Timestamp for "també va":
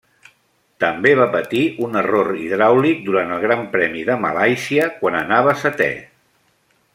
0.83-1.27